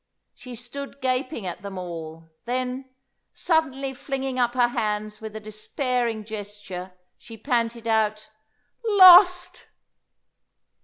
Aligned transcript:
She 0.33 0.55
stood 0.55 0.99
gaping 0.99 1.45
at 1.45 1.61
them 1.61 1.77
all; 1.77 2.31
then, 2.45 2.89
suddenly 3.35 3.93
flinging 3.93 4.39
up 4.39 4.55
her 4.55 4.69
hands 4.69 5.21
with 5.21 5.35
a 5.35 5.39
despairing 5.39 6.23
gesture, 6.25 6.93
she 7.19 7.37
panted 7.37 7.87
out, 7.87 8.31
"Lost!" 8.83 9.67